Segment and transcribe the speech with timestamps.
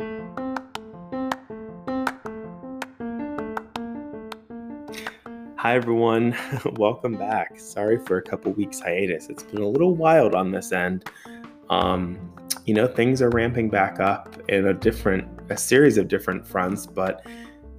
[0.00, 0.06] Hi,
[5.74, 6.36] everyone.
[6.76, 7.58] Welcome back.
[7.58, 9.28] Sorry for a couple weeks hiatus.
[9.28, 11.10] It's been a little wild on this end.
[11.68, 12.32] Um,
[12.64, 16.86] you know, things are ramping back up in a different, a series of different fronts,
[16.86, 17.26] but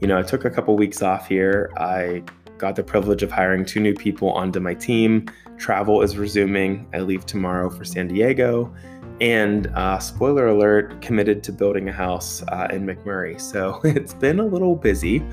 [0.01, 1.71] you know, I took a couple weeks off here.
[1.77, 2.23] I
[2.57, 5.29] got the privilege of hiring two new people onto my team.
[5.57, 6.85] Travel is resuming.
[6.93, 8.75] I leave tomorrow for San Diego.
[9.21, 13.39] And uh, spoiler alert, committed to building a house uh, in McMurray.
[13.39, 15.23] So it's been a little busy,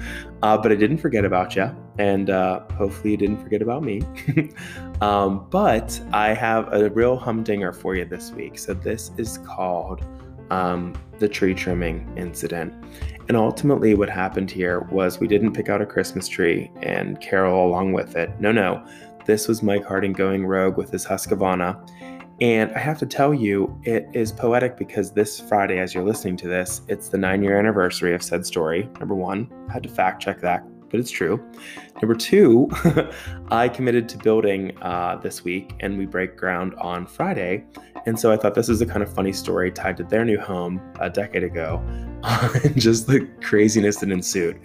[0.42, 1.70] uh, but I didn't forget about you.
[1.98, 4.02] And uh, hopefully you didn't forget about me.
[5.00, 8.58] um, but I have a real humdinger for you this week.
[8.58, 10.04] So this is called
[10.50, 12.74] um, the tree trimming incident.
[13.28, 17.66] And ultimately, what happened here was we didn't pick out a Christmas tree and carol
[17.66, 18.30] along with it.
[18.40, 18.84] No, no.
[19.24, 21.76] This was Mike Harding going rogue with his Husqvarna.
[22.40, 26.36] And I have to tell you, it is poetic because this Friday, as you're listening
[26.38, 28.90] to this, it's the nine year anniversary of said story.
[29.00, 31.42] Number one, I had to fact check that, but it's true.
[32.02, 32.68] Number two,
[33.48, 37.64] I committed to building uh, this week and we break ground on Friday.
[38.04, 40.38] And so I thought this is a kind of funny story tied to their new
[40.38, 41.82] home a decade ago
[42.22, 44.60] and just the craziness that ensued.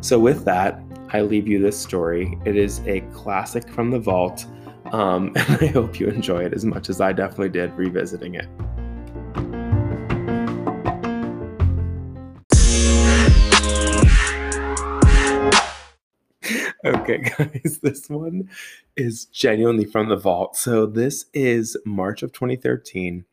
[0.00, 0.80] So, with that,
[1.12, 2.38] I leave you this story.
[2.44, 4.46] It is a classic from the vault,
[4.92, 8.46] um, and I hope you enjoy it as much as I definitely did revisiting it.
[16.84, 18.48] Okay, guys, this one
[18.96, 20.56] is genuinely from the vault.
[20.56, 23.24] So, this is March of 2013.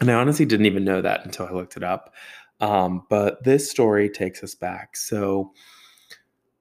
[0.00, 2.14] And I honestly didn't even know that until I looked it up.
[2.60, 4.96] Um, but this story takes us back.
[4.96, 5.52] So,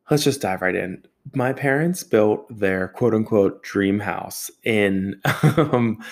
[0.09, 1.03] let's just dive right in.
[1.33, 5.19] My parents built their quote unquote dream house in
[5.57, 6.03] um,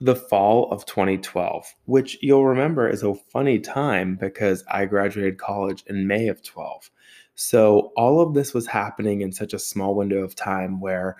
[0.00, 5.84] the fall of 2012, which you'll remember is a funny time because I graduated college
[5.86, 6.90] in May of 12.
[7.34, 11.16] So all of this was happening in such a small window of time where,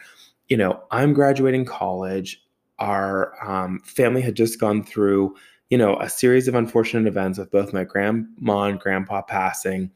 [0.49, 2.43] you know, I'm graduating college.
[2.81, 5.37] Our um, family had just gone through,
[5.71, 9.93] you know, a series of unfortunate events with both my grandma and grandpa passing.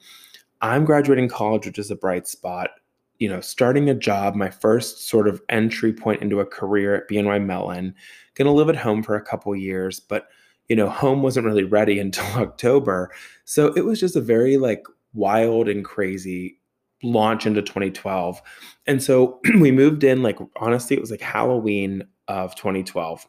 [0.60, 2.70] I'm graduating college, which is a bright spot.
[3.18, 7.08] You know, starting a job, my first sort of entry point into a career at
[7.08, 7.94] BNY Mellon.
[8.34, 10.28] Going to live at home for a couple years, but
[10.68, 13.10] you know, home wasn't really ready until October.
[13.44, 14.84] So it was just a very like
[15.14, 16.58] wild and crazy
[17.02, 18.40] launch into 2012.
[18.86, 23.26] And so we moved in like honestly, it was like Halloween of 2012.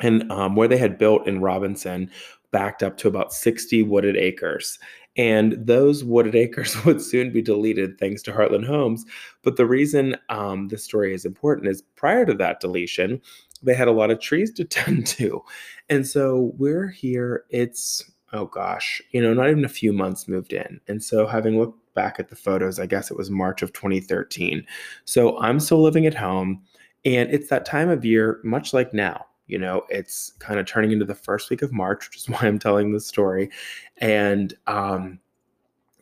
[0.00, 2.10] And um, where they had built in Robinson
[2.52, 4.78] backed up to about 60 wooded acres.
[5.18, 9.04] And those wooded acres would soon be deleted thanks to Heartland Homes.
[9.42, 13.20] But the reason um, this story is important is prior to that deletion,
[13.62, 15.42] they had a lot of trees to tend to.
[15.90, 20.52] And so we're here, it's oh gosh, you know, not even a few months moved
[20.52, 20.80] in.
[20.86, 24.64] And so having looked back at the photos, I guess it was March of 2013.
[25.04, 26.62] So I'm still living at home.
[27.04, 29.24] And it's that time of year, much like now.
[29.48, 32.40] You know, it's kind of turning into the first week of March, which is why
[32.42, 33.50] I'm telling this story.
[33.98, 35.18] And, um,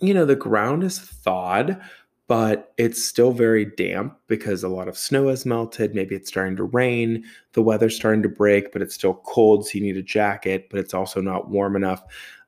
[0.00, 1.80] you know, the ground is thawed,
[2.28, 5.94] but it's still very damp because a lot of snow has melted.
[5.94, 7.24] Maybe it's starting to rain.
[7.52, 9.66] The weather's starting to break, but it's still cold.
[9.66, 12.02] So you need a jacket, but it's also not warm enough.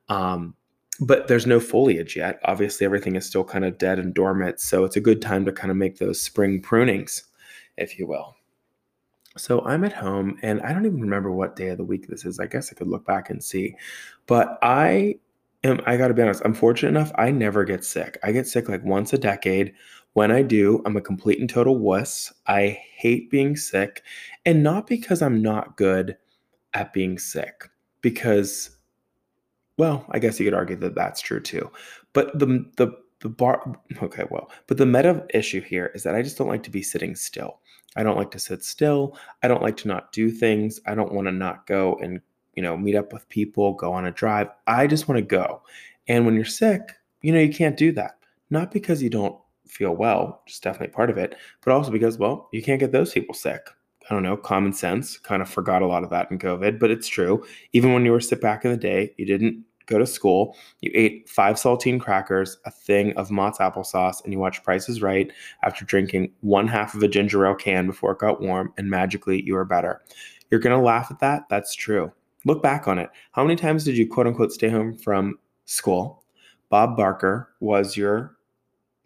[0.09, 0.53] Um,
[0.99, 2.39] but there's no foliage yet.
[2.43, 4.59] Obviously, everything is still kind of dead and dormant.
[4.59, 7.23] So it's a good time to kind of make those spring prunings,
[7.77, 8.35] if you will.
[9.39, 12.25] So I'm at home and I don't even remember what day of the week this
[12.25, 12.39] is.
[12.39, 13.75] I guess I could look back and see.
[14.27, 15.15] But I
[15.63, 18.17] am, I gotta be honest, I'm fortunate enough, I never get sick.
[18.23, 19.73] I get sick like once a decade.
[20.13, 22.33] When I do, I'm a complete and total wuss.
[22.47, 24.03] I hate being sick.
[24.45, 26.17] And not because I'm not good
[26.73, 27.69] at being sick,
[28.01, 28.71] because,
[29.77, 31.71] well, I guess you could argue that that's true too.
[32.13, 32.91] But the, the,
[33.21, 36.63] the bar, okay, well, but the meta issue here is that I just don't like
[36.63, 37.59] to be sitting still.
[37.95, 39.17] I don't like to sit still.
[39.43, 40.79] I don't like to not do things.
[40.85, 42.21] I don't want to not go and
[42.59, 44.49] you know, meet up with people, go on a drive.
[44.67, 45.61] I just want to go.
[46.09, 46.91] And when you're sick,
[47.21, 48.17] you know, you can't do that.
[48.49, 52.49] Not because you don't feel well, just definitely part of it, but also because, well,
[52.51, 53.61] you can't get those people sick.
[54.09, 55.17] I don't know, common sense.
[55.17, 57.45] Kind of forgot a lot of that in COVID, but it's true.
[57.71, 60.91] Even when you were sick back in the day, you didn't go to school, you
[60.93, 65.31] ate five saltine crackers, a thing of Mott's applesauce, and you watched Prices Right
[65.63, 69.41] after drinking one half of a ginger ale can before it got warm, and magically
[69.43, 70.01] you were better.
[70.49, 71.43] You're going to laugh at that?
[71.49, 72.11] That's true.
[72.45, 73.09] Look back on it.
[73.31, 76.23] How many times did you quote unquote stay home from school?
[76.69, 78.37] Bob Barker was your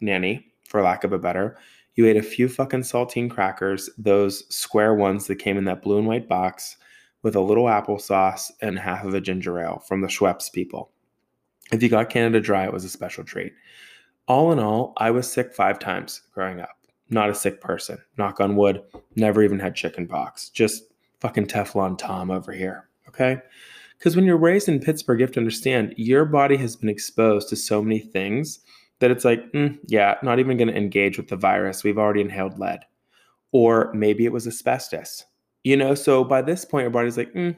[0.00, 1.56] nanny, for lack of a better.
[1.94, 5.98] You ate a few fucking saltine crackers, those square ones that came in that blue
[5.98, 6.76] and white box
[7.24, 10.92] with a little applesauce and half of a ginger ale from the Schweppes people.
[11.72, 13.52] If you got Canada Dry, it was a special treat.
[14.28, 16.76] All in all, I was sick five times growing up.
[17.08, 17.98] Not a sick person.
[18.18, 18.82] Knock on wood.
[19.16, 20.50] Never even had chicken pox.
[20.50, 20.84] Just
[21.20, 22.88] fucking Teflon Tom over here.
[23.08, 23.38] Okay?
[23.98, 27.48] Because when you're raised in Pittsburgh, you have to understand your body has been exposed
[27.48, 28.60] to so many things
[28.98, 31.84] that it's like, mm, yeah, not even going to engage with the virus.
[31.84, 32.80] We've already inhaled lead.
[33.52, 35.24] Or maybe it was asbestos.
[35.64, 37.56] You know, so by this point, your body's like, mm,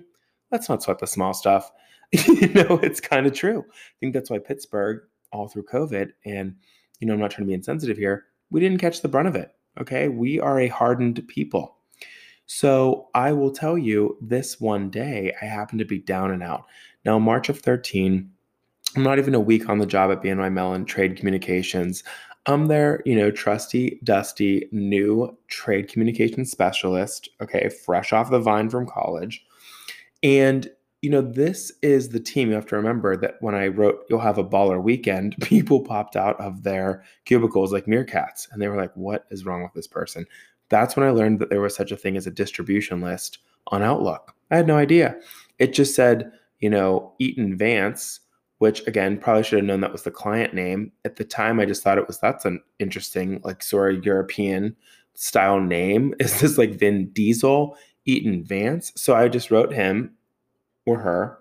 [0.50, 1.70] let's not sweat the small stuff.
[2.12, 3.64] you know, it's kind of true.
[3.68, 6.54] I think that's why Pittsburgh, all through COVID, and,
[7.00, 9.34] you know, I'm not trying to be insensitive here, we didn't catch the brunt of
[9.34, 9.52] it.
[9.80, 10.08] Okay.
[10.08, 11.76] We are a hardened people.
[12.46, 16.64] So I will tell you this one day, I happened to be down and out.
[17.04, 18.30] Now, March of 13,
[18.94, 22.04] I'm not even a week on the job at BNY Mellon Trade Communications.
[22.46, 28.70] I'm their, you know, trusty, dusty, new trade communication specialist, okay, fresh off the vine
[28.70, 29.44] from college.
[30.22, 30.70] And,
[31.02, 32.48] you know, this is the team.
[32.48, 36.14] You have to remember that when I wrote, you'll have a baller weekend, people popped
[36.14, 38.46] out of their cubicles like meerkats.
[38.52, 40.25] And they were like, what is wrong with this person?
[40.69, 43.38] That's when I learned that there was such a thing as a distribution list
[43.69, 44.34] on Outlook.
[44.50, 45.16] I had no idea.
[45.58, 48.20] It just said, you know, Eaton Vance
[48.58, 50.92] which again probably should have known that was the client name.
[51.04, 54.76] At the time i just thought it was that's an interesting like sort of european
[55.14, 56.14] style name.
[56.20, 58.92] Is this like vin diesel eaton vance.
[58.96, 60.14] So i just wrote him
[60.86, 61.38] or her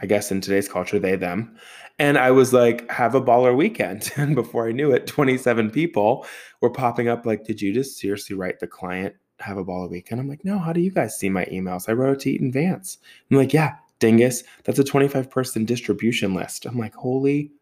[0.00, 1.56] i guess in today's culture they them.
[1.98, 4.10] And i was like have a baller weekend.
[4.16, 6.26] And before i knew it 27 people
[6.60, 10.20] were popping up like did you just seriously write the client have a baller weekend?
[10.20, 11.88] I'm like no how do you guys see my emails?
[11.88, 12.98] I wrote it to eaton vance.
[13.30, 14.44] I'm like yeah dingus.
[14.64, 16.66] That's a 25 person distribution list.
[16.66, 17.52] I'm like, holy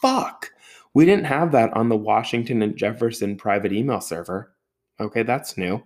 [0.00, 0.52] fuck.
[0.94, 4.54] We didn't have that on the Washington and Jefferson private email server.
[5.00, 5.82] Okay, that's new.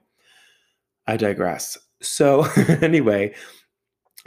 [1.07, 1.79] I digress.
[2.03, 2.43] So,
[2.83, 3.35] anyway,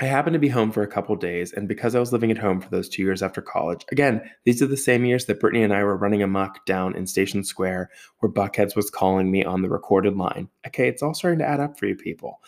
[0.02, 2.38] I happened to be home for a couple days, and because I was living at
[2.38, 5.62] home for those two years after college, again, these are the same years that Brittany
[5.64, 9.62] and I were running amok down in Station Square, where Buckheads was calling me on
[9.62, 10.48] the recorded line.
[10.66, 12.40] Okay, it's all starting to add up for you people.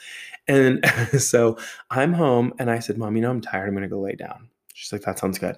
[0.48, 0.86] And
[1.19, 1.57] so
[1.89, 3.68] I'm home, and I said, Mom, you know, I'm tired.
[3.68, 4.50] I'm going to go lay down.
[4.74, 5.57] She's like, That sounds good.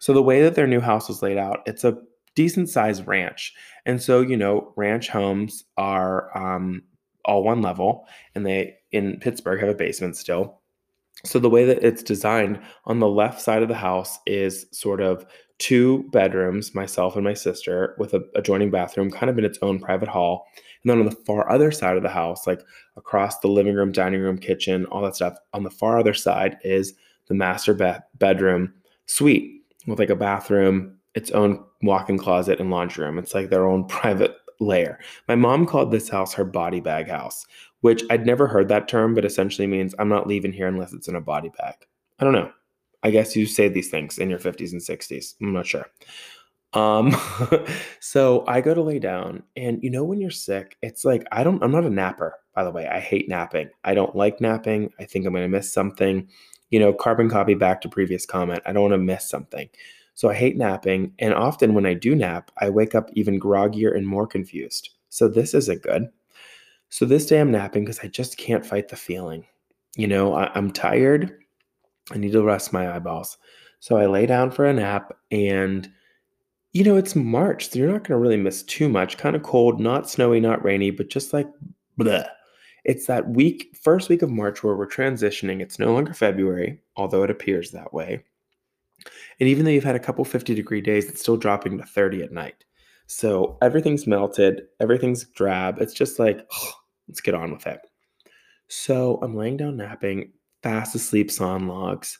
[0.00, 1.98] So the way that their new house was laid out, it's a
[2.34, 3.54] decent sized ranch.
[3.86, 6.82] And so, you know, ranch homes are um,
[7.24, 10.61] all one level, and they in Pittsburgh have a basement still
[11.24, 15.00] so the way that it's designed on the left side of the house is sort
[15.00, 15.24] of
[15.58, 19.78] two bedrooms, myself and my sister, with a adjoining bathroom, kind of in its own
[19.78, 20.46] private hall.
[20.82, 22.60] And then on the far other side of the house, like
[22.96, 26.56] across the living room, dining room, kitchen, all that stuff, on the far other side
[26.64, 26.94] is
[27.28, 28.74] the master be- bedroom
[29.06, 33.18] suite with like a bathroom, its own walk-in closet and laundry room.
[33.18, 34.98] It's like their own private layer.
[35.28, 37.46] My mom called this house her body bag house,
[37.82, 41.08] which I'd never heard that term, but essentially means I'm not leaving here unless it's
[41.08, 41.74] in a body bag.
[42.18, 42.50] I don't know.
[43.02, 45.34] I guess you say these things in your 50s and 60s.
[45.42, 45.86] I'm not sure.
[46.72, 47.14] Um,
[48.00, 51.44] so I go to lay down, and you know, when you're sick, it's like I
[51.44, 52.86] don't, I'm not a napper, by the way.
[52.86, 53.68] I hate napping.
[53.84, 54.92] I don't like napping.
[54.98, 56.28] I think I'm going to miss something.
[56.70, 58.62] You know, carbon copy back to previous comment.
[58.64, 59.68] I don't want to miss something.
[60.14, 61.12] So I hate napping.
[61.18, 64.90] And often when I do nap, I wake up even groggier and more confused.
[65.08, 66.08] So this isn't good.
[66.92, 69.46] So this day I'm napping because I just can't fight the feeling.
[69.96, 71.34] You know, I, am tired.
[72.10, 73.38] I need to rest my eyeballs.
[73.80, 75.90] So I lay down for a nap and
[76.72, 79.16] you know, it's March, so you're not going to really miss too much.
[79.16, 81.48] Kind of cold, not snowy, not rainy, but just like
[81.98, 82.28] bleh.
[82.84, 85.62] It's that week, first week of March where we're transitioning.
[85.62, 88.22] It's no longer February, although it appears that way.
[89.40, 92.22] And even though you've had a couple 50 degree days, it's still dropping to 30
[92.22, 92.66] at night.
[93.06, 95.78] So everything's melted, everything's drab.
[95.80, 96.46] It's just like,
[97.12, 97.78] Let's get on with it.
[98.68, 102.18] So I'm laying down napping, fast asleep sawn logs,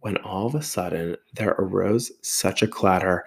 [0.00, 3.24] when all of a sudden there arose such a clatter.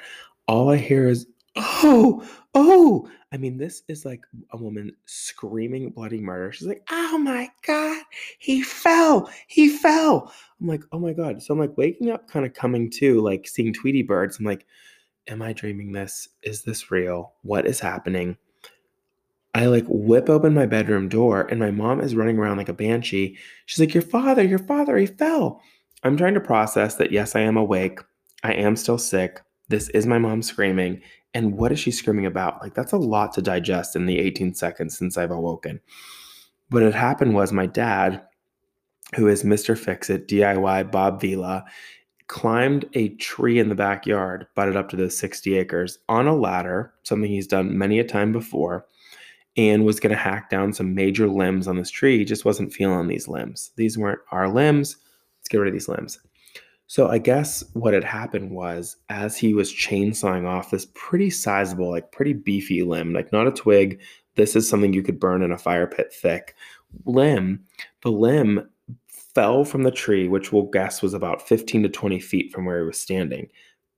[0.47, 3.09] All I hear is, oh, oh.
[3.31, 4.21] I mean, this is like
[4.51, 6.51] a woman screaming bloody murder.
[6.51, 8.03] She's like, oh my God,
[8.37, 10.31] he fell, he fell.
[10.61, 11.41] I'm like, oh my God.
[11.41, 14.37] So I'm like waking up, kind of coming to, like seeing Tweety birds.
[14.37, 14.67] I'm like,
[15.27, 16.29] am I dreaming this?
[16.43, 17.33] Is this real?
[17.41, 18.37] What is happening?
[19.57, 22.73] I like whip open my bedroom door and my mom is running around like a
[22.73, 23.39] banshee.
[23.65, 25.63] She's like, Your father, your father, he fell.
[26.03, 27.99] I'm trying to process that, yes, I am awake.
[28.43, 29.41] I am still sick.
[29.67, 31.01] This is my mom screaming.
[31.33, 32.61] And what is she screaming about?
[32.61, 35.79] Like, that's a lot to digest in the 18 seconds since I've awoken.
[36.69, 38.21] What had happened was my dad,
[39.15, 39.75] who is Mr.
[39.75, 41.65] Fix It, DIY Bob Vila,
[42.27, 46.93] climbed a tree in the backyard, butted up to those 60 acres on a ladder,
[47.01, 48.85] something he's done many a time before
[49.57, 52.19] and was going to hack down some major limbs on this tree.
[52.19, 53.71] He just wasn't feeling these limbs.
[53.75, 54.97] These weren't our limbs.
[55.39, 56.19] Let's get rid of these limbs.
[56.85, 61.89] So I guess what had happened was as he was chainsawing off this pretty sizable,
[61.89, 63.99] like pretty beefy limb, like not a twig.
[64.35, 66.55] This is something you could burn in a fire pit thick
[67.05, 67.65] limb.
[68.03, 68.69] The limb
[69.07, 72.79] fell from the tree, which we'll guess was about 15 to 20 feet from where
[72.79, 73.49] he was standing,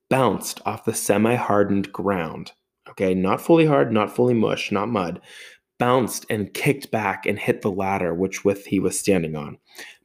[0.09, 2.53] bounced off the semi hardened ground.
[2.89, 5.21] Okay, not fully hard, not fully mush, not mud,
[5.79, 9.57] bounced and kicked back and hit the ladder which with he was standing on.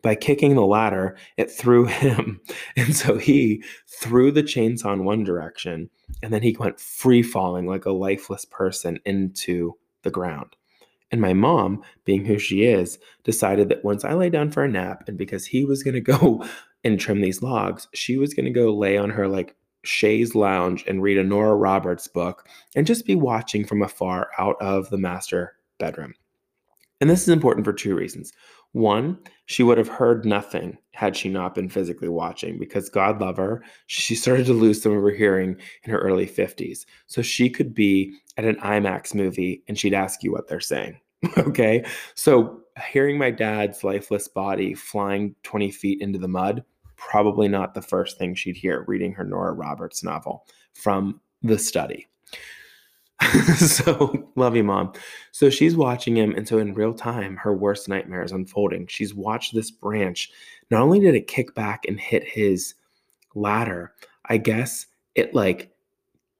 [0.02, 2.40] By kicking the ladder, it threw him.
[2.76, 3.62] And so he
[4.00, 5.90] threw the chainsaw in one direction
[6.22, 10.56] and then he went free falling like a lifeless person into the ground.
[11.10, 14.68] And my mom, being who she is, decided that once I lay down for a
[14.68, 16.44] nap and because he was going to go
[16.84, 20.84] and trim these logs, she was going to go lay on her like chaise lounge
[20.86, 24.98] and read a Nora Roberts book and just be watching from afar out of the
[24.98, 26.14] master bedroom.
[27.00, 28.32] And this is important for two reasons.
[28.72, 33.36] One, she would have heard nothing had she not been physically watching because God love
[33.36, 33.62] her.
[33.86, 36.84] She started to lose some of her hearing in her early 50s.
[37.06, 40.98] So she could be at an IMAX movie and she'd ask you what they're saying.
[41.38, 41.84] okay.
[42.14, 42.60] So
[42.90, 46.64] hearing my dad's lifeless body flying 20 feet into the mud,
[47.08, 52.08] probably not the first thing she'd hear reading her Nora Roberts novel from the study.
[53.56, 54.92] so love you, mom.
[55.32, 58.86] So she's watching him, and so in real time, her worst nightmare is unfolding.
[58.86, 60.30] She's watched this branch.
[60.70, 62.74] Not only did it kick back and hit his
[63.34, 63.92] ladder,
[64.26, 65.73] I guess it like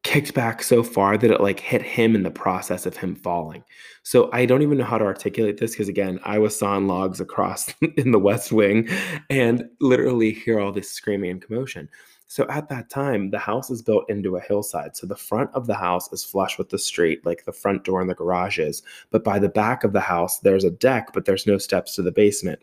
[0.04, 3.64] kicked back so far that it like hit him in the process of him falling.
[4.02, 7.20] So I don't even know how to articulate this because again, I was sawing logs
[7.20, 8.88] across in the West Wing
[9.30, 11.88] and literally hear all this screaming and commotion.
[12.26, 14.96] So at that time, the house is built into a hillside.
[14.96, 18.00] So the front of the house is flush with the street, like the front door
[18.00, 18.82] and the garages.
[19.10, 22.02] But by the back of the house, there's a deck, but there's no steps to
[22.02, 22.60] the basement.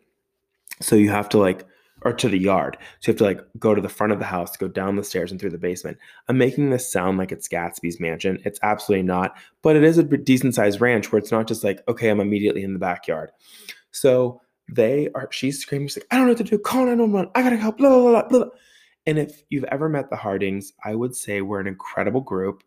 [0.79, 1.65] So you have to like,
[2.03, 2.77] or to the yard.
[2.99, 5.03] So you have to like go to the front of the house, go down the
[5.03, 5.97] stairs and through the basement.
[6.27, 8.41] I'm making this sound like it's Gatsby's mansion.
[8.43, 11.81] It's absolutely not, but it is a decent sized ranch where it's not just like,
[11.87, 13.31] okay, I'm immediately in the backyard.
[13.91, 14.41] So
[14.71, 16.57] they are, she's screaming, she's like, I don't know what to do.
[16.57, 17.31] Call 911.
[17.35, 17.77] I gotta help.
[17.77, 18.49] Blah, blah, blah, blah.
[19.05, 22.63] And if you've ever met the Hardings, I would say we're an incredible group.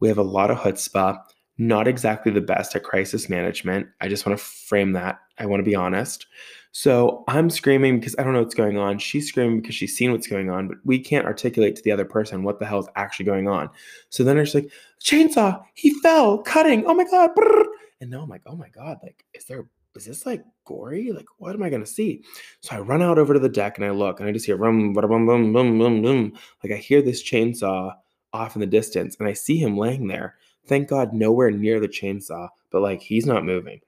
[0.00, 1.18] We have a lot of chutzpah,
[1.56, 3.88] not exactly the best at crisis management.
[4.00, 5.18] I just want to frame that.
[5.38, 6.26] I want to be honest.
[6.72, 8.98] So I'm screaming because I don't know what's going on.
[8.98, 12.04] She's screaming because she's seen what's going on, but we can't articulate to the other
[12.04, 13.70] person what the hell is actually going on.
[14.10, 14.70] So then it's like,
[15.02, 16.84] chainsaw, he fell, cutting.
[16.86, 17.30] Oh my God.
[18.00, 21.10] And now I'm like, oh my God, like, is there is this like gory?
[21.10, 22.22] Like, what am I gonna see?
[22.60, 24.56] So I run out over to the deck and I look and I just hear
[24.56, 26.32] rum, boom, boom, boom, boom, boom.
[26.62, 27.94] Like I hear this chainsaw
[28.32, 30.36] off in the distance and I see him laying there.
[30.66, 33.80] Thank God, nowhere near the chainsaw, but like he's not moving.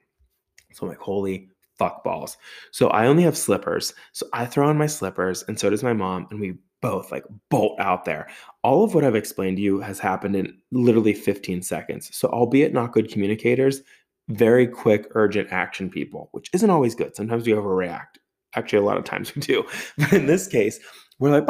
[0.72, 1.49] So I'm like, holy
[1.80, 2.36] fuck balls.
[2.72, 3.94] So I only have slippers.
[4.12, 7.24] So I throw on my slippers and so does my mom, and we both like
[7.48, 8.28] bolt out there.
[8.62, 12.14] All of what I've explained to you has happened in literally 15 seconds.
[12.14, 13.80] So, albeit not good communicators,
[14.28, 17.16] very quick, urgent action people, which isn't always good.
[17.16, 18.18] Sometimes we overreact.
[18.54, 19.64] Actually, a lot of times we do.
[19.96, 20.78] But in this case,
[21.18, 21.48] we're like,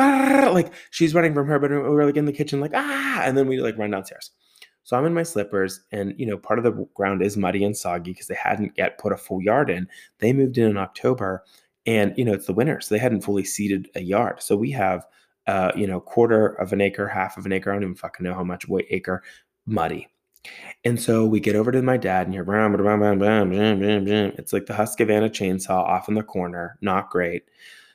[0.55, 1.91] like she's running from her bedroom.
[1.91, 4.31] We're like in the kitchen, like, ah, and then we like run downstairs.
[4.91, 7.77] So I'm in my slippers, and you know, part of the ground is muddy and
[7.77, 9.87] soggy because they hadn't yet put a full yard in.
[10.19, 11.45] They moved in in October,
[11.87, 14.43] and you know, it's the winter, so they hadn't fully seeded a yard.
[14.43, 15.07] So we have,
[15.47, 17.71] uh, you know, quarter of an acre, half of an acre.
[17.71, 19.23] I don't even fucking know how much weight acre
[19.65, 20.09] muddy.
[20.85, 24.05] And so we get over to my dad and you're bam, bam, bam, bam, bam,
[24.05, 24.33] bam.
[24.39, 26.79] It's like the Husqvarna chainsaw off in the corner.
[26.81, 27.45] Not great.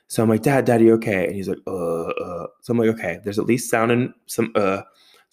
[0.08, 1.26] So I'm like, Dad, Daddy, okay?
[1.26, 2.48] And he's like, uh, uh.
[2.62, 4.84] So I'm like, okay, there's at least sound and some uh.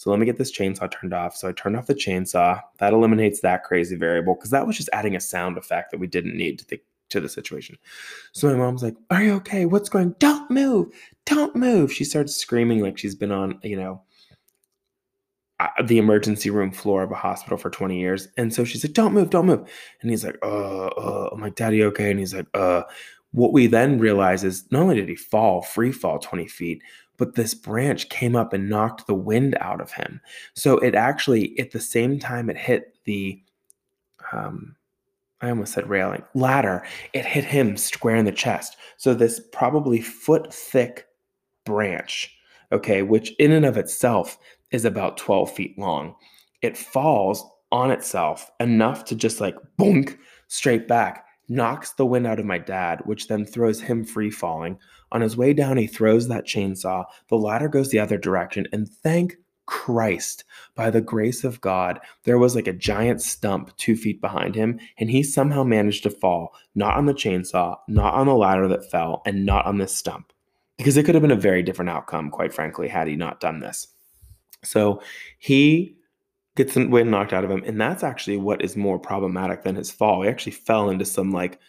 [0.02, 1.36] So let me get this chainsaw turned off.
[1.36, 2.60] So I turned off the chainsaw.
[2.78, 6.08] That eliminates that crazy variable because that was just adding a sound effect that we
[6.08, 6.80] didn't need to the
[7.10, 7.78] to the situation.
[8.32, 9.64] So my mom's like, Are you okay?
[9.64, 10.06] What's going?
[10.06, 10.16] On?
[10.18, 10.92] Don't move.
[11.24, 11.92] Don't move.
[11.92, 14.02] She starts screaming like she's been on, you know,
[15.84, 18.26] the emergency room floor of a hospital for 20 years.
[18.36, 19.70] And so she's like, don't move, don't move.
[20.00, 22.10] And he's like, uh, uh, I'm like, daddy, okay.
[22.10, 22.82] And he's like, uh,
[23.30, 26.82] what we then realize is not only did he fall, free fall 20 feet,
[27.22, 30.20] but this branch came up and knocked the wind out of him.
[30.54, 33.40] So it actually, at the same time it hit the,
[34.32, 34.74] um,
[35.40, 38.76] I almost said railing, ladder, it hit him square in the chest.
[38.96, 41.06] So this probably foot thick
[41.64, 42.36] branch,
[42.72, 44.36] okay, which in and of itself
[44.72, 46.16] is about 12 feet long.
[46.60, 52.40] It falls on itself enough to just like boink straight back, knocks the wind out
[52.40, 54.76] of my dad, which then throws him free falling.
[55.12, 57.04] On his way down, he throws that chainsaw.
[57.28, 62.36] The ladder goes the other direction, and thank Christ, by the grace of God, there
[62.38, 66.52] was like a giant stump two feet behind him, and he somehow managed to fall,
[66.74, 70.32] not on the chainsaw, not on the ladder that fell, and not on this stump.
[70.82, 73.60] because it could have been a very different outcome, quite frankly, had he not done
[73.60, 73.86] this.
[74.64, 75.00] So
[75.38, 75.96] he
[76.56, 77.62] gets the wind knocked out of him.
[77.64, 80.22] And that's actually what is more problematic than his fall.
[80.22, 81.60] He actually fell into some like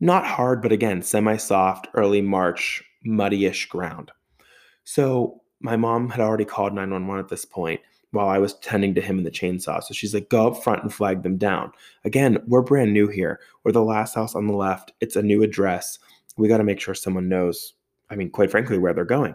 [0.00, 4.10] not hard, but again, semi soft, early March, muddy ish ground.
[4.84, 7.80] So my mom had already called 911 at this point
[8.10, 9.82] while I was tending to him in the chainsaw.
[9.82, 11.72] So she's like, go up front and flag them down.
[12.04, 13.40] Again, we're brand new here.
[13.64, 14.92] We're the last house on the left.
[15.00, 15.98] It's a new address.
[16.36, 17.74] We got to make sure someone knows,
[18.10, 19.34] I mean, quite frankly, where they're going.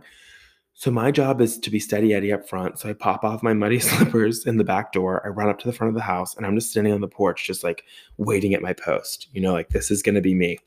[0.75, 2.77] So my job is to be steady Eddie up front.
[2.77, 5.25] So I pop off my muddy slippers in the back door.
[5.25, 7.07] I run up to the front of the house and I'm just standing on the
[7.07, 7.83] porch, just like
[8.17, 9.27] waiting at my post.
[9.33, 10.59] You know, like this is going to be me.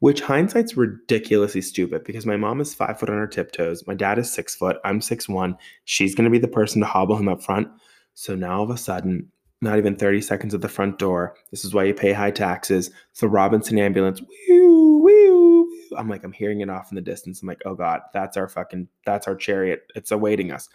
[0.00, 3.86] Which hindsight's ridiculously stupid because my mom is five foot on her tiptoes.
[3.86, 4.78] My dad is six foot.
[4.84, 5.56] I'm six one.
[5.84, 7.68] She's going to be the person to hobble him up front.
[8.14, 9.30] So now all of a sudden,
[9.62, 11.36] not even 30 seconds at the front door.
[11.50, 12.90] This is why you pay high taxes.
[13.12, 14.20] So Robinson ambulance.
[15.96, 17.42] I'm like, I'm hearing it off in the distance.
[17.42, 19.82] I'm like, oh God, that's our fucking, that's our chariot.
[19.94, 20.68] It's awaiting us.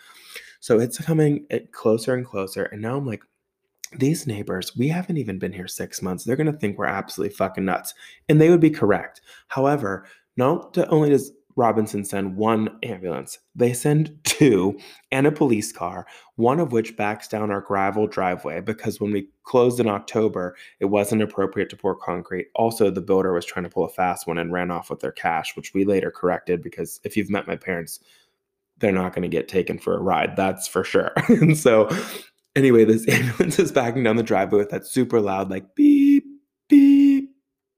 [0.59, 2.65] So it's coming closer and closer.
[2.65, 3.23] And now I'm like,
[3.99, 6.23] these neighbors, we haven't even been here six months.
[6.23, 7.93] They're going to think we're absolutely fucking nuts.
[8.29, 9.21] And they would be correct.
[9.47, 10.05] However,
[10.37, 13.39] not only does Robinson send one ambulance.
[13.55, 14.77] They send two
[15.11, 19.29] and a police car, one of which backs down our gravel driveway because when we
[19.43, 22.47] closed in October, it wasn't appropriate to pour concrete.
[22.55, 25.13] Also, the builder was trying to pull a fast one and ran off with their
[25.13, 28.01] cash, which we later corrected because if you've met my parents,
[28.79, 30.35] they're not going to get taken for a ride.
[30.35, 31.11] That's for sure.
[31.29, 31.89] and so,
[32.55, 36.25] anyway, this ambulance is backing down the driveway with that super loud, like beep,
[36.69, 37.29] beep,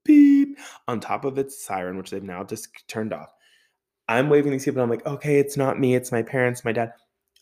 [0.04, 0.58] beep
[0.88, 3.34] on top of its siren, which they've now just turned off.
[4.08, 4.82] I'm waving these people.
[4.82, 5.96] I'm like, okay, it's not me.
[5.96, 6.94] It's my parents, my dad.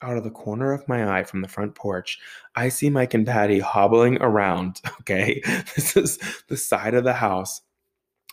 [0.02, 2.20] Out of the corner of my eye from the front porch,
[2.56, 4.82] I see Mike and Patty hobbling around.
[5.02, 5.42] Okay.
[5.76, 7.62] This is the side of the house.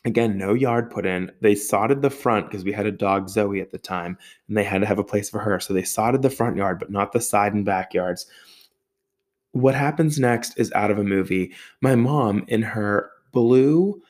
[0.05, 1.31] Again, no yard put in.
[1.43, 4.19] They sodded the front because we had a dog, Zoe, at the time,
[4.49, 5.61] and they had to have a place for her.
[5.61, 8.27] So they sodded the front yard, but not the side and backyards.
[9.53, 11.55] What happens next is out of a movie.
[11.81, 14.03] My mom, in her blue,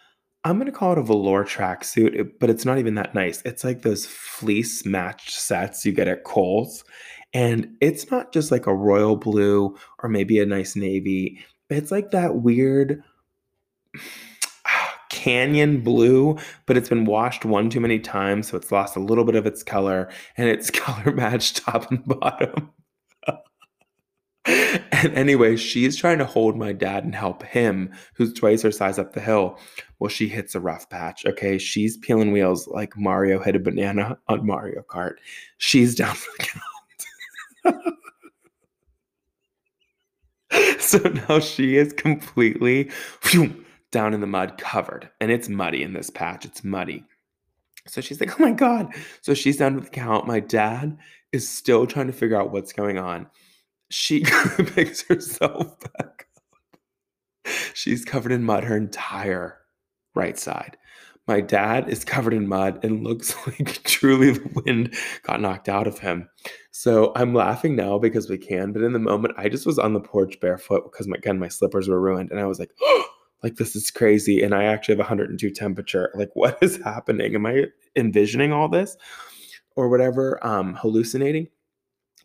[0.45, 3.43] I'm gonna call it a velour tracksuit, but it's not even that nice.
[3.45, 6.85] It's like those fleece matched sets you get at Kohl's,
[7.33, 11.38] and it's not just like a royal blue or maybe a nice navy.
[11.71, 13.03] It's like that weird
[15.11, 16.37] canyon blue,
[16.67, 19.47] but it's been washed one too many times, so it's lost a little bit of
[19.47, 22.71] its color, and it's color matched top and bottom.
[24.93, 28.99] and anyway, she's trying to hold my dad and help him, who's twice her size
[28.99, 29.59] up the hill.
[29.99, 31.25] Well, she hits a rough patch.
[31.27, 31.59] Okay.
[31.59, 35.17] She's peeling wheels like Mario hit a banana on Mario Kart.
[35.59, 37.95] She's down for the count.
[40.81, 42.91] so now she is completely
[43.91, 45.11] down in the mud, covered.
[45.21, 46.45] And it's muddy in this patch.
[46.45, 47.05] It's muddy.
[47.87, 48.95] So she's like, oh my God.
[49.23, 50.27] So she's down with the count.
[50.27, 50.97] My dad
[51.33, 53.27] is still trying to figure out what's going on
[53.93, 54.21] she
[54.75, 57.53] picks herself back up.
[57.75, 59.59] She's covered in mud her entire
[60.15, 60.77] right side.
[61.29, 65.87] My dad is covered in mud and looks like truly the wind got knocked out
[65.87, 66.29] of him.
[66.73, 69.93] So I'm laughing now because we can, but in the moment, I just was on
[69.93, 73.05] the porch barefoot because my again my slippers were ruined, and I was like, oh,
[73.43, 74.43] like this is crazy.
[74.43, 76.11] And I actually have 102 temperature.
[76.15, 77.35] Like, what is happening?
[77.35, 78.97] Am I envisioning all this
[79.77, 80.45] or whatever?
[80.47, 81.49] Um, hallucinating?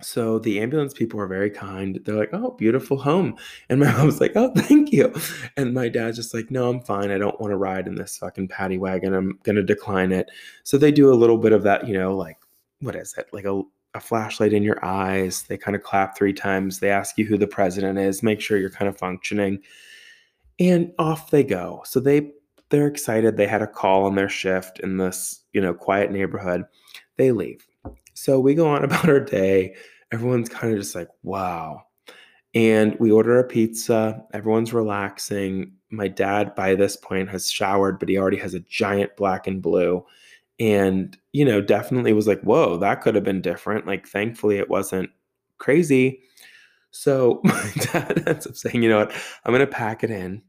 [0.01, 1.99] So the ambulance people were very kind.
[2.05, 3.35] They're like, "Oh, beautiful home,"
[3.69, 5.13] and my mom's like, "Oh, thank you,"
[5.57, 7.09] and my dad's just like, "No, I'm fine.
[7.11, 9.13] I don't want to ride in this fucking paddy wagon.
[9.13, 10.29] I'm gonna decline it."
[10.63, 12.37] So they do a little bit of that, you know, like
[12.81, 13.61] what is it, like a
[13.95, 15.43] a flashlight in your eyes.
[15.43, 16.79] They kind of clap three times.
[16.79, 18.21] They ask you who the president is.
[18.23, 19.59] Make sure you're kind of functioning,
[20.59, 21.81] and off they go.
[21.85, 22.31] So they
[22.69, 23.37] they're excited.
[23.37, 26.65] They had a call on their shift in this you know quiet neighborhood.
[27.17, 27.67] They leave
[28.17, 29.75] so we go on about our day.
[30.11, 31.83] Everyone's kind of just like, wow.
[32.55, 34.25] And we order a pizza.
[34.33, 35.73] Everyone's relaxing.
[35.91, 39.61] My dad, by this point, has showered, but he already has a giant black and
[39.61, 40.03] blue.
[40.59, 43.85] And, you know, definitely was like, whoa, that could have been different.
[43.85, 45.11] Like, thankfully, it wasn't
[45.59, 46.21] crazy.
[46.89, 49.11] So my dad ends up saying, you know what,
[49.45, 50.41] I'm going to pack it in.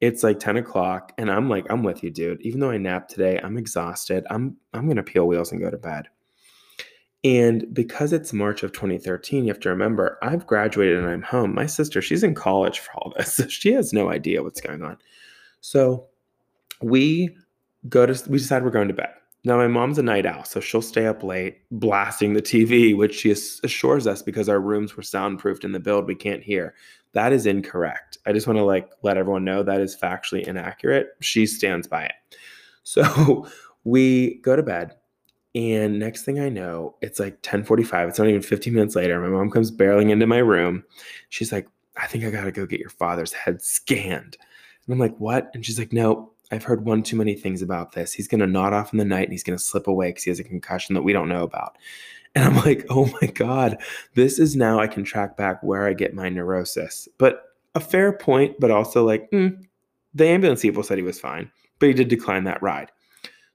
[0.00, 1.12] It's like 10 o'clock.
[1.18, 2.42] And I'm like, I'm with you, dude.
[2.42, 4.24] Even though I napped today, I'm exhausted.
[4.30, 6.08] I'm I'm gonna peel wheels and go to bed.
[7.24, 11.54] And because it's March of 2013, you have to remember I've graduated and I'm home.
[11.54, 13.36] My sister, she's in college for all this.
[13.36, 14.98] So she has no idea what's going on.
[15.60, 16.06] So
[16.80, 17.36] we
[17.88, 19.10] go to, we decide we're going to bed.
[19.44, 23.14] Now, my mom's a night owl, so she'll stay up late blasting the TV, which
[23.14, 26.74] she assures us because our rooms were soundproofed in the build, we can't hear.
[27.12, 28.18] That is incorrect.
[28.24, 31.08] I just want to like let everyone know that is factually inaccurate.
[31.20, 32.12] She stands by it.
[32.84, 33.48] So
[33.84, 34.94] we go to bed
[35.54, 38.08] And next thing I know, it's like 1045.
[38.08, 39.20] It's not even 15 minutes later.
[39.20, 40.82] My mom comes barreling into my room.
[41.28, 44.38] She's like, I think I got to go get your father's head scanned.
[44.86, 45.50] And I'm like, what?
[45.54, 48.12] And she's like, no, I've heard one too many things about this.
[48.12, 50.24] He's going to nod off in the night and he's going to slip away because
[50.24, 51.76] he has a concussion that we don't know about.
[52.34, 53.76] And I'm like, oh my God,
[54.14, 57.06] this is now I can track back where I get my neurosis.
[57.18, 57.42] But
[57.74, 59.62] a fair point, but also like, mm,
[60.14, 62.90] the ambulance people said he was fine, but he did decline that ride.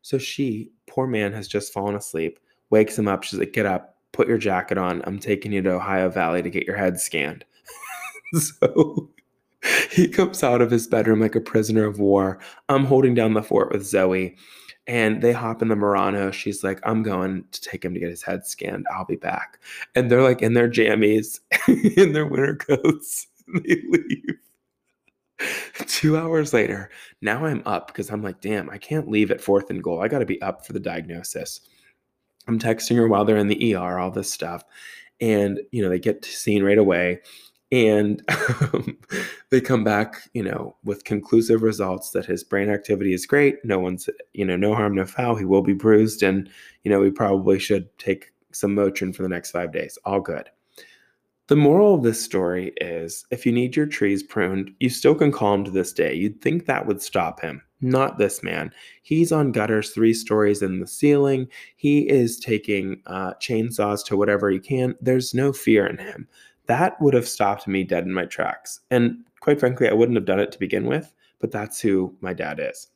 [0.04, 2.40] So she, poor man, has just fallen asleep,
[2.72, 3.22] wakes him up.
[3.22, 5.04] She's like, get up, put your jacket on.
[5.06, 7.46] I'm taking you to Ohio Valley to get your head scanned.
[8.34, 9.08] so
[9.92, 12.40] he comes out of his bedroom like a prisoner of war.
[12.68, 14.38] I'm holding down the fort with Zoe
[14.88, 16.32] and they hop in the Murano.
[16.32, 18.88] She's like, I'm going to take him to get his head scanned.
[18.92, 19.60] I'll be back.
[19.94, 21.42] And they're like in their jammies,
[21.96, 23.28] in their winter coats.
[23.54, 24.40] they leave.
[25.88, 26.89] Two hours later,
[27.21, 30.02] now I'm up because I'm like, damn, I can't leave at fourth and goal.
[30.02, 31.62] I got to be up for the diagnosis.
[32.47, 34.63] I'm texting her while they're in the ER, all this stuff.
[35.19, 37.21] And, you know, they get seen right away
[37.71, 38.97] and um,
[39.50, 43.80] they come back you know with conclusive results that his brain activity is great no
[43.80, 46.50] one's you know no harm no foul he will be bruised and
[46.84, 50.50] you know we probably should take some motrin for the next five days all good
[51.48, 55.32] the moral of this story is if you need your trees pruned you still can
[55.32, 58.72] call him to this day you'd think that would stop him not this man
[59.04, 64.50] he's on gutters three stories in the ceiling he is taking uh, chainsaws to whatever
[64.50, 66.28] he can there's no fear in him
[66.68, 68.82] that would have stopped me dead in my tracks.
[68.92, 72.34] And quite frankly, I wouldn't have done it to begin with, but that's who my
[72.34, 72.88] dad is.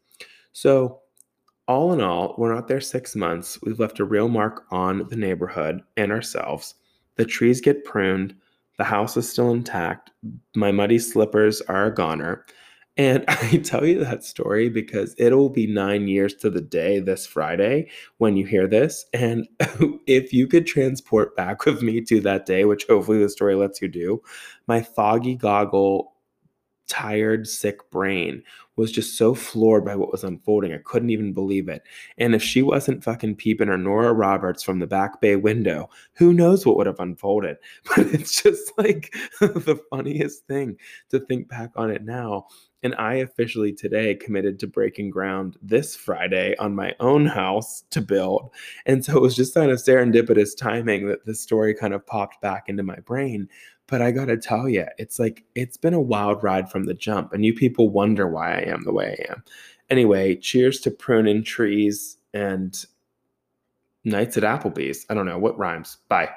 [0.52, 1.00] So,
[1.68, 3.62] all in all, we're not there six months.
[3.62, 6.76] We've left a real mark on the neighborhood and ourselves.
[7.16, 8.36] The trees get pruned.
[8.82, 10.10] The house is still intact.
[10.56, 12.44] My muddy slippers are a goner.
[12.98, 17.28] And I tell you that story because it'll be nine years to the day this
[17.28, 19.06] Friday when you hear this.
[19.14, 19.48] And
[20.08, 23.84] if you could transport back with me to that day, which hopefully the story lets
[23.84, 24.20] you do,
[24.66, 26.11] my foggy goggle,
[26.88, 28.44] tired, sick brain
[28.76, 30.74] was just so floored by what was unfolding.
[30.74, 31.84] I couldn't even believe it.
[32.18, 36.34] And if she wasn't fucking peeping or Nora Roberts from the back bay window, who
[36.34, 37.58] knows what would have unfolded?
[37.96, 40.78] But it's just like the funniest thing
[41.10, 42.48] to think back on it now
[42.84, 48.02] and I officially today committed to breaking ground this Friday on my own house to
[48.02, 48.52] build.
[48.86, 52.42] And so it was just kind of serendipitous timing that the story kind of popped
[52.42, 53.48] back into my brain.
[53.92, 56.94] But I got to tell you, it's like it's been a wild ride from the
[56.94, 57.34] jump.
[57.34, 59.44] And you people wonder why I am the way I am.
[59.90, 62.86] Anyway, cheers to pruning trees and
[64.06, 65.06] nights at Applebee's.
[65.10, 65.98] I don't know what rhymes.
[66.08, 66.30] Bye.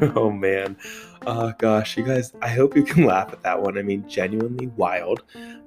[0.16, 0.76] oh man.
[1.26, 3.78] Oh gosh, you guys, I hope you can laugh at that one.
[3.78, 5.22] I mean, genuinely wild.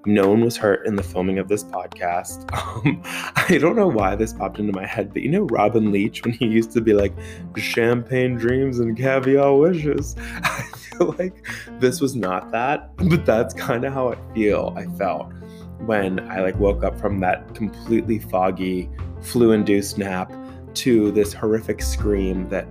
[0.05, 2.49] No one was hurt in the filming of this podcast.
[2.75, 6.23] Um, I don't know why this popped into my head, but you know Robin Leach
[6.25, 7.13] when he used to be like
[7.55, 10.15] champagne dreams and caviar wishes.
[10.19, 11.47] I feel like
[11.79, 14.73] this was not that, but that's kind of how I feel.
[14.75, 15.31] I felt
[15.79, 18.89] when I like woke up from that completely foggy,
[19.21, 20.33] flu-induced nap
[20.75, 22.67] to this horrific scream that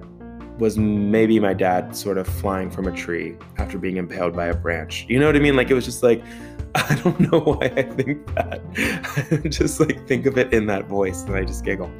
[0.58, 4.54] was maybe my dad sort of flying from a tree after being impaled by a
[4.54, 5.06] branch.
[5.08, 5.56] You know what I mean?
[5.56, 6.22] Like it was just like,
[6.74, 9.44] I don't know why I think that.
[9.50, 11.90] just like think of it in that voice and I just giggle.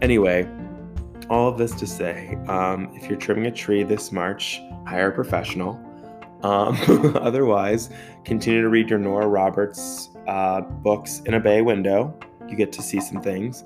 [0.00, 0.48] Anyway,
[1.30, 5.14] all of this to say, um, if you're trimming a tree this March, hire a
[5.14, 5.78] professional.
[6.42, 6.78] Um,
[7.16, 7.90] otherwise,
[8.24, 12.18] continue to read your Nora Roberts uh, books in a bay window.
[12.48, 13.64] You get to see some things.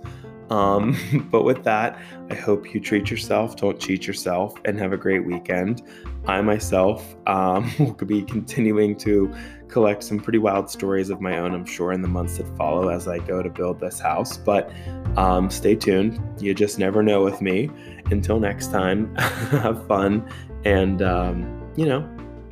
[0.52, 1.98] Um, but with that,
[2.30, 5.82] I hope you treat yourself, don't cheat yourself, and have a great weekend.
[6.26, 9.34] I myself um, will be continuing to
[9.68, 12.88] collect some pretty wild stories of my own, I'm sure, in the months that follow
[12.88, 14.36] as I go to build this house.
[14.36, 14.70] But
[15.16, 16.20] um, stay tuned.
[16.40, 17.70] You just never know with me.
[18.10, 20.28] Until next time, have fun
[20.66, 22.06] and, um, you know,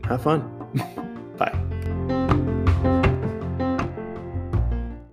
[0.04, 0.40] have fun.
[1.36, 1.79] Bye.